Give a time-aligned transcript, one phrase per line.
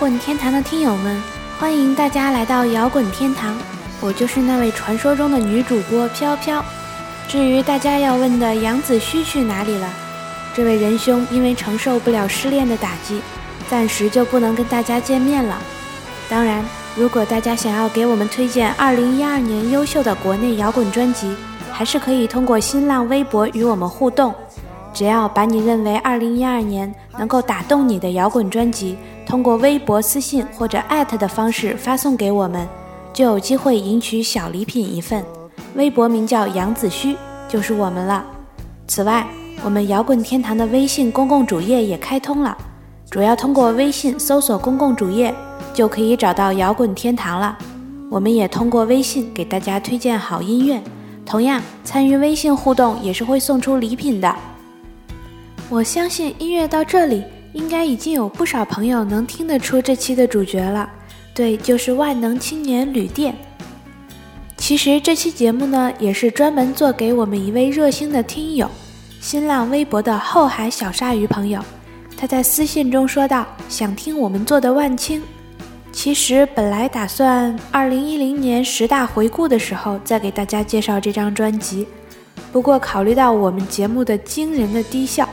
[0.00, 1.22] 位摇滚天堂的听友们，
[1.58, 3.54] 欢迎大家来到摇滚天堂，
[4.00, 6.64] 我就是那位传说中的女主播飘飘。
[7.28, 9.86] 至于大家要问的杨子虚去哪里了，
[10.54, 13.20] 这位仁兄因为承受不了失恋的打击，
[13.68, 15.58] 暂时就不能跟大家见面了。
[16.30, 16.64] 当然，
[16.96, 21.30] 如果大家想要给我们推荐2012年优秀的国内摇滚专辑，
[21.70, 24.34] 还是可以通过新浪微博与我们互动。
[24.92, 28.96] 只要把你认为2012年能够打动你的摇滚专辑，
[29.30, 32.68] 通过微博私信或者艾特的方式发送给我们，
[33.12, 35.24] 就有机会赢取小礼品一份。
[35.76, 37.14] 微博名叫杨子虚，
[37.48, 38.26] 就是我们了。
[38.88, 39.24] 此外，
[39.62, 42.58] 我们摇滚天堂的微信公共主页也开通了，
[43.08, 45.32] 主要通过微信搜索公共主页，
[45.72, 47.56] 就可以找到摇滚天堂了。
[48.10, 50.82] 我们也通过微信给大家推荐好音乐，
[51.24, 54.34] 同样参与微信互动也是会送出礼品的。
[55.68, 60.88] 我相信音乐到这里，应该已经有不少朋友能听得出这期的主角了，
[61.34, 63.34] 对，就是万能青年旅店。
[64.56, 68.70] 其实这期节目呢，也是专门做给我们一位热心的听友，
[69.20, 71.60] 新浪微博的后海小鲨鱼朋友。
[72.16, 75.22] 他在私信中说道：“想听我们做的万青。”
[75.90, 81.86] 其实本来打算二零一零年十大回顾的时候再给大家介绍这张专辑，
[82.52, 85.28] 不过考虑到我们节目的惊人的低效，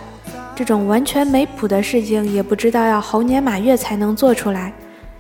[0.58, 4.74] 这种完全没谱的事情也不知道要猴年马月才能做出来，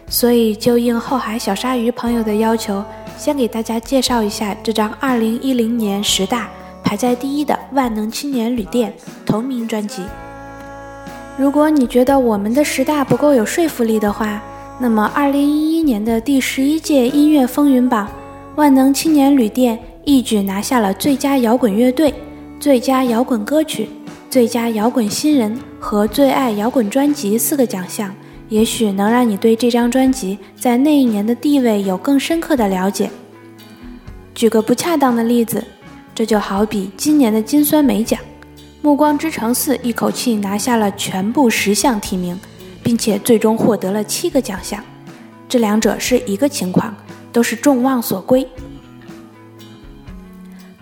[0.09, 2.83] 所以就应后海小鲨鱼朋友的要求。
[3.15, 6.49] 先给大家介绍一下这张2010年十大
[6.83, 8.91] 排在第一的《万能青年旅店》
[9.27, 10.01] 同名专辑。
[11.37, 14.41] 如果你觉得我们的十大不够有说服力的话，
[14.79, 18.07] 那么2011年的第十一届音乐风云榜，
[18.55, 22.11] 《万能青年旅店》一举拿下了最佳摇滚乐队、
[22.59, 23.87] 最佳摇滚歌曲、
[24.37, 28.13] 最佳摇滚新人和最爱摇滚专辑四个奖项。
[28.49, 33.09] 也许能让你对这张专辑在那一年的地位有更深刻的了解。
[34.35, 35.63] 举个不恰当的例子，
[36.13, 38.19] 这就好比今年的金酸梅奖，
[38.83, 42.39] 《暮光之城四》一口气拿下了全部十项提名，
[42.83, 44.79] 并且最终获得了七个奖项，
[45.49, 46.95] 这两者是一个情况，
[47.33, 48.47] 都是众望所归。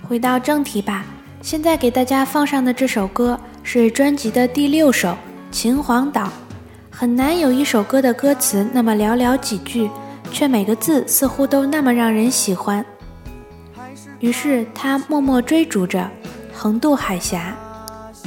[0.04, 1.06] 回到正题吧，
[1.46, 5.10] 现在给大家放上的这首歌是专辑的第六首
[5.52, 6.24] 《秦皇岛》。
[6.90, 9.88] 很难有一首歌的歌词那么寥寥几句，
[10.32, 12.84] 却每个字似乎都那么让人喜欢。
[14.20, 16.10] 于是他默默追逐着，
[16.52, 17.56] 横渡海峡。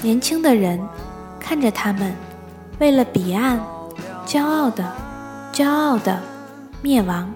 [0.00, 0.80] 年轻的人
[1.40, 2.14] 看着他们，
[2.78, 3.60] 为了彼岸，
[4.28, 4.94] 骄傲的，
[5.52, 6.22] 骄傲的
[6.82, 7.28] 灭亡。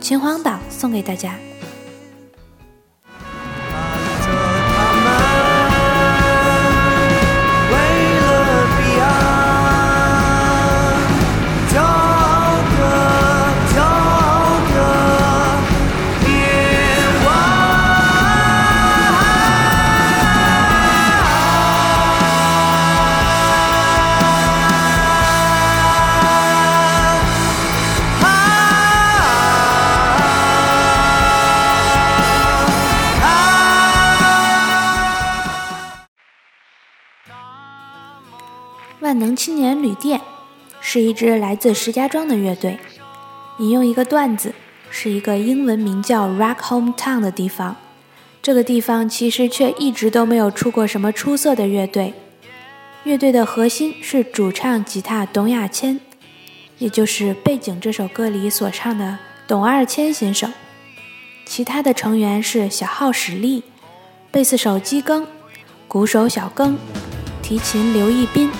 [0.00, 1.36] 秦皇岛送给大家。
[39.12, 40.22] 万能青年旅店
[40.80, 42.78] 是一支来自石家庄的乐队。
[43.58, 44.54] 引用一个段子，
[44.88, 47.76] 是一个英文名叫 Rock Hometown 的地方。
[48.40, 52.14] 这个地方其实却一直都没有出过什么出色的乐队。
[53.04, 56.00] 乐队的核心是主唱吉他董亚千，
[56.78, 60.50] 也就是背景这首歌里所唱的董二千先生。
[61.44, 63.62] 其他的成员是小号史力、
[64.30, 65.26] 贝斯手基更、
[65.86, 66.78] 鼓手小更、
[67.42, 68.50] 提琴刘义斌。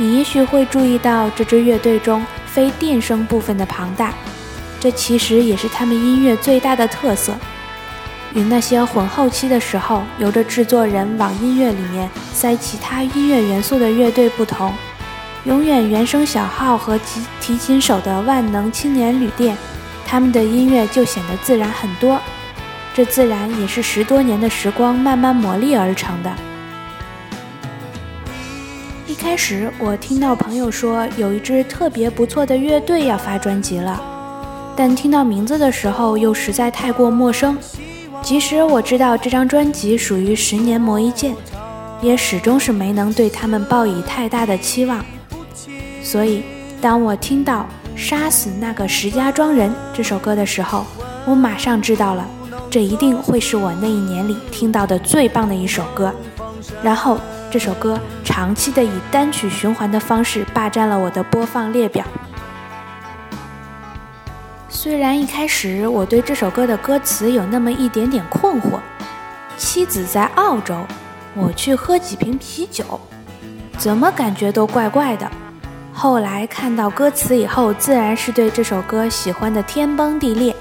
[0.00, 4.14] 你也许会注意到这支乐队中非电声部分的庞大，
[4.78, 7.34] 这其实也是他们音乐最大的特色。
[8.32, 14.72] 与那些混后期的时候由着制作人往音乐里面塞其他音乐元素的乐队不同，
[15.44, 19.56] 永远原声小号和提提琴手的万能青年旅店，
[20.06, 22.20] 他们的音乐就显得自然很多。
[22.94, 26.32] 这自然也是十多年的时光慢慢磨砺而成的。
[29.18, 34.00] 开始我听到朋友说有一支特别不错的乐队要发专辑了，
[34.76, 37.58] 但听到名字的时候又实在太过陌生。
[38.22, 41.34] 即使我知道这张专辑属于十年磨一剑，
[42.00, 45.04] 也始终是没能对他们抱以太大的期望。
[46.00, 46.44] 所以，
[46.80, 47.66] 当我听到
[47.98, 50.86] 《杀死那个石家庄人》这首歌的时候，
[51.26, 52.24] 我马上知道了，
[52.70, 56.14] 这一定会是我那一年里听到的最棒的一首歌。
[56.82, 57.18] 然后。
[57.50, 62.04] 这首歌长期的以单曲循环的方式霸占了我的播放列表。
[64.68, 68.78] 虽然一开始我对这首歌的歌词有那么一点点困惑，
[69.56, 70.76] 妻子在澳洲，
[71.34, 73.00] 我去喝几瓶啤酒，
[73.78, 75.28] 怎么感觉都怪怪的。
[75.92, 80.54] 后来看到歌词以后，自然是对这首歌喜欢的天崩地裂。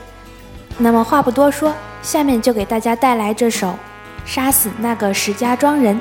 [0.78, 3.68] 那么话不多说，下面就给大家带来这首
[4.26, 5.96] 《杀死那个石家庄人》。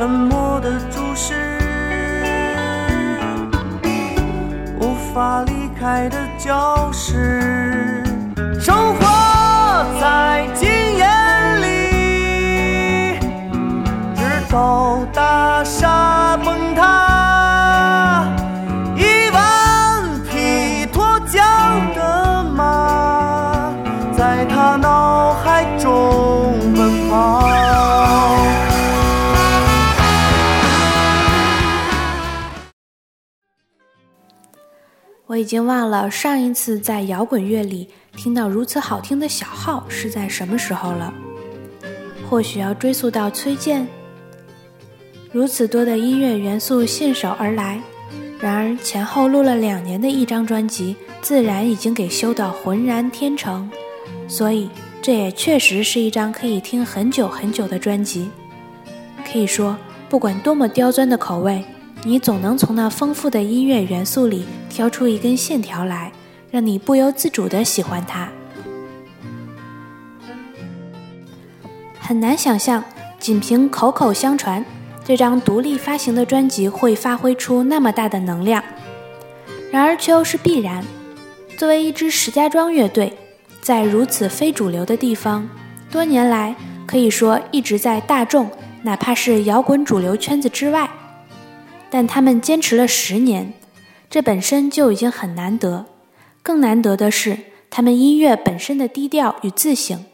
[0.00, 1.34] 沉默的注视，
[4.80, 8.02] 无法离开的教室，
[8.58, 9.04] 生活
[10.00, 11.06] 在经验
[11.60, 13.18] 里，
[14.16, 15.04] 直到
[35.40, 41.12] 已经忘了上一次在摇滚乐里听到如此好听的小号是在什么时候了。
[42.28, 43.86] 或许要追溯到崔健。
[45.32, 47.80] 如此多的音乐元素信手而来，
[48.38, 53.70] 然而前后录了两年的一张专辑，自然已经给修得浑然天成。
[54.28, 54.68] 所以
[55.00, 58.30] 这也确实是一张可以听很久很久的专辑。
[59.32, 59.76] 可以说，
[60.08, 61.64] 不管多么刁钻的口味。
[62.02, 66.10] 你总能从那丰富的音乐元素里挑出一根线条来，
[66.50, 68.28] 让你不由自主地喜欢它。
[72.00, 72.82] 很难想象，
[73.18, 74.64] 仅凭口口相传，
[75.04, 78.64] 这张独立发行的专辑会发挥出那么大的能量。
[79.70, 80.82] 然而却又是必然。
[81.56, 83.12] 作为一支石家庄乐队，
[83.60, 85.46] 在如此非主流的地方，
[85.90, 86.56] 多年来
[86.86, 88.50] 可以说一直在大众，
[88.82, 90.90] 哪怕是摇滚主流圈子之外。
[91.90, 93.52] 但他们坚持了十年，
[94.08, 95.86] 这本身就已经很难得。
[96.42, 97.36] 更难得的是，
[97.68, 100.04] 他们音乐本身的低调与自省，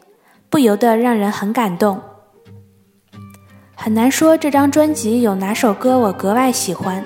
[0.49, 2.01] 不由得让人很感动。
[3.75, 7.05] 很难说这张专辑有哪首歌我格外喜欢，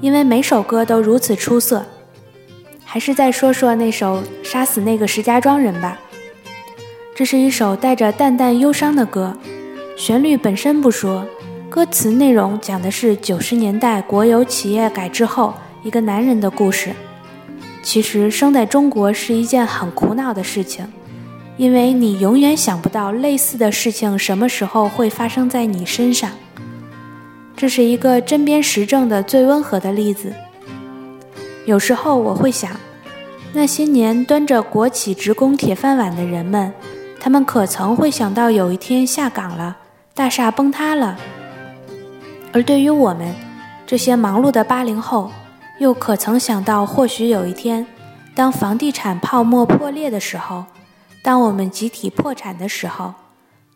[0.00, 1.84] 因为每首歌都如此出色。
[2.84, 5.98] 还是再说说那首《杀死那个石家庄人》吧。
[7.14, 9.36] 这是一首带着淡淡忧伤的歌，
[9.96, 11.26] 旋律本身不说。
[11.72, 16.92] 歌词内容讲的是九十年代国有企业改制后一个男人的故事。
[17.82, 20.86] 其实生在中国是一件很苦恼的事情，
[21.56, 26.30] 因为你永远想不到类似的事情什么时候会发生在你身上。
[27.56, 30.30] 这是一个针砭时政的最温和的例子。
[31.64, 32.70] 有时候我会想，
[33.54, 36.70] 那些年端着国企职工铁饭碗的人们，
[37.18, 39.78] 他们可曾会想到有一天下岗了，
[40.12, 41.18] 大厦崩塌了？
[42.52, 43.34] 而对于我们
[43.86, 45.30] 这些忙碌的八零后，
[45.78, 47.86] 又可曾想到，或许有一天，
[48.34, 50.64] 当房地产泡沫破裂的时候，
[51.22, 53.14] 当我们集体破产的时候，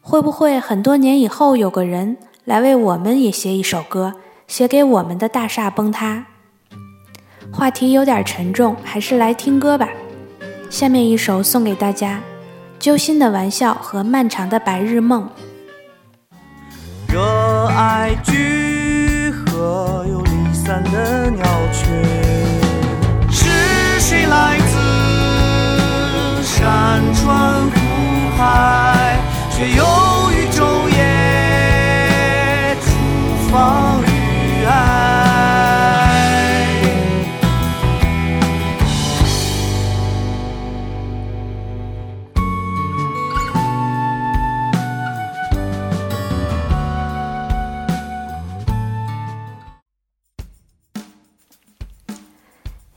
[0.00, 4.14] 会不会很多年以后，有个人来为我们也写一首歌，
[4.46, 6.26] 写给我们的大厦崩塌？
[7.52, 9.88] 话题有点沉重，还是来听歌吧。
[10.68, 12.18] 下面一首送给大家，
[12.78, 15.23] 《揪心的玩笑》和《漫长的白日梦》。
[17.16, 17.23] 热
[17.68, 21.42] 爱聚合又离散的鸟
[21.73, 21.88] 群，
[23.30, 23.49] 是
[23.99, 27.75] 谁来自山川湖
[28.37, 29.16] 海，
[29.50, 29.82] 却又
[30.30, 32.90] 于昼夜厨
[33.50, 34.02] 房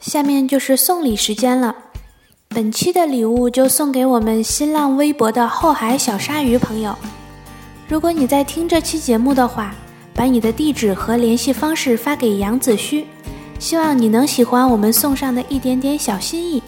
[0.10, 1.76] 下面就是送礼时间了，
[2.48, 6.96] 本期的礼物就送给我们新浪微博的后海小鲨鱼朋友。
[7.88, 9.72] 如果你在听这期节目的话，
[10.16, 13.06] 把你的地址和联系方式发给杨子虚，
[13.60, 16.64] 希望你能喜欢我们送上的一点点小心意。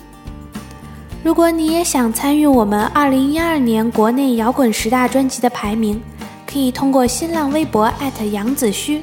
[1.24, 6.00] 如果你也想参与我们2012年国内摇滚十大专辑的排名，
[6.46, 9.02] 可以通过新浪微博艾特杨子虚，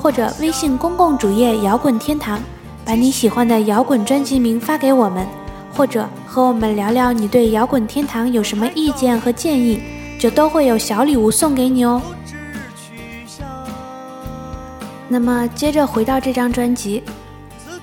[0.00, 2.40] 或者微信公共主页摇滚天堂。
[2.90, 5.24] 把你喜欢的摇滚专辑名发给我们，
[5.72, 9.80] 或者和我们聊聊你对摇滚天堂有什么意见和建议，
[10.18, 12.02] 就都会有小礼物送给你哦。
[15.06, 17.00] 那么接着回到这张专辑，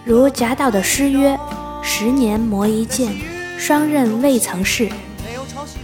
[0.04, 1.40] 如贾岛的诗曰
[1.82, 3.10] ：“十年磨一剑，
[3.58, 4.90] 双刃未曾试。”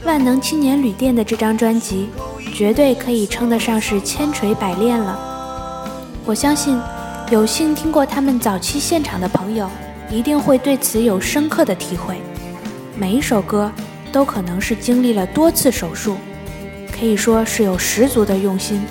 [0.04, 2.10] 万能青年旅店的这张专辑，
[2.54, 5.18] 绝对可以称得上是千锤百炼了。
[6.26, 6.78] 我相信，
[7.30, 9.68] 有幸听过他们早期现场的朋友，
[10.10, 12.18] 一定会对此有深刻的体会。
[12.96, 13.72] 每一首歌
[14.12, 16.16] 都可能是经历了多次手术，
[16.92, 18.84] 可以说是有十足的用心。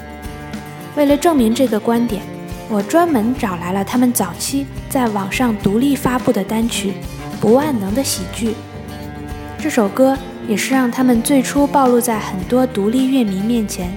[0.96, 2.22] 为了证明这个观点，
[2.68, 6.90] 我专门找来了他们早期在网上独立发布的单曲
[7.40, 8.50] 《不万能的喜剧》。
[9.58, 13.94] 这首歌也是让他们最初暴露在很多独立乐迷面前。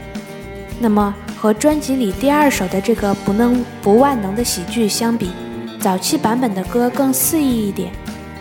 [0.79, 5.29] 那么，和专辑里第二首的这个“不能不万能的喜剧”相比，
[5.79, 7.91] 早期版本的歌更肆意一点，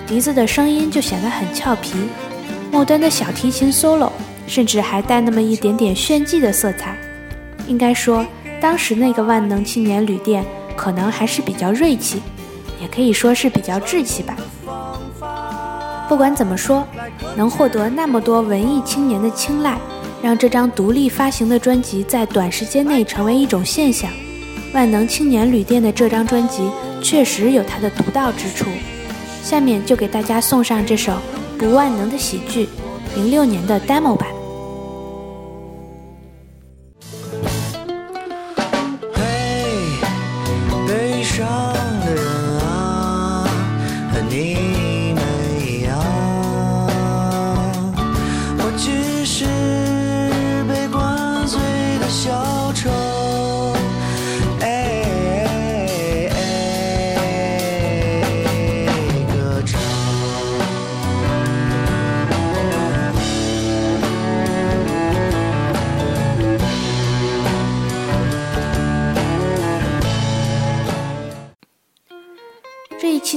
[0.06, 1.96] 笛子的声音就显得很俏皮，
[2.70, 4.10] 末端的小提琴 solo
[4.46, 6.96] 甚至还带那么一点点炫技的色彩。
[7.66, 8.24] 应该说，
[8.60, 10.44] 当时那个万能青年旅店
[10.76, 12.22] 可能还是比较锐气，
[12.80, 14.36] 也可以说是比较稚气吧。
[16.08, 16.86] 不管怎么说，
[17.34, 19.78] 能获得那么多文艺青年的青睐，
[20.24, 24.10] 让这张独立发行的专辑在短时间内成为一种现象。
[24.72, 26.66] 万能青年旅店的这张专辑
[27.02, 28.64] 确实有它的独到之处。
[29.42, 31.12] 下面就给大家送上这首
[31.58, 32.64] 《不万能的喜剧》，
[33.14, 34.33] 零六年的 demo 版。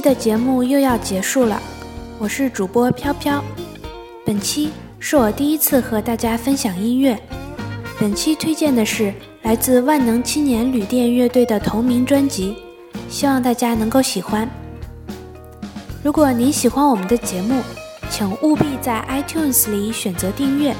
[0.08, 1.60] 的节目又要结束了，
[2.18, 3.44] 我是主播飘飘。
[4.24, 7.14] 本期是我第一次和大家分享音乐。
[8.00, 9.12] 本期推荐的是
[9.42, 12.56] 来自万能青年旅店乐队的同名专辑，
[13.10, 14.48] 希望大家能够喜欢。
[16.02, 17.60] 如果您喜欢我们的节目，
[18.08, 20.74] 请务必在 iTunes 里选择订阅。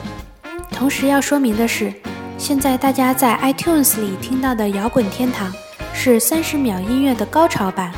[0.71, 1.93] 同时要说明的是，
[2.39, 5.53] 现在大家在 iTunes 里听到的《摇滚天堂》
[5.93, 7.93] 是三十秒音乐的高潮版。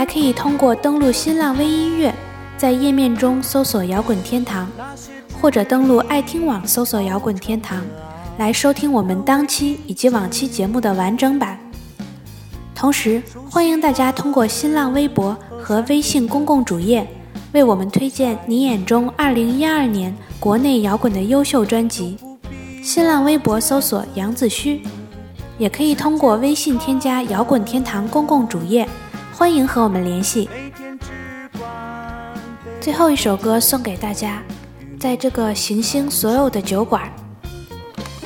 [0.00, 2.10] 还可以通过登录新浪微音乐，
[2.56, 4.66] 在页面中搜索“摇滚天堂”，
[5.38, 7.84] 或者登录爱听网搜索“摇滚天堂”，
[8.40, 11.60] 来收听我们当期以及往期节目的完整版。
[12.74, 17.06] 同时，欢迎大家通过新浪微博和微信公共主页，
[17.52, 22.16] 为我们推荐你眼中2012年国内摇滚的优秀专辑。
[22.82, 24.82] 新浪微博搜索“杨子虚”，
[25.60, 28.88] 也可以通过微信添加“摇滚天堂”公共主页。
[29.40, 30.50] 欢迎和我们联系。
[32.78, 34.42] 最后一首歌送给大家，
[34.98, 37.10] 在这个行星所有的酒馆。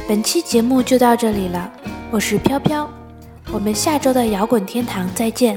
[0.09, 1.71] 本期节目就到这里了，
[2.11, 2.91] 我是飘飘，
[3.53, 5.57] 我们下周的摇滚天堂再见。